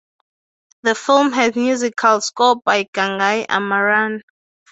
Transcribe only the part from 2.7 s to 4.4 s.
Gangai Amaran.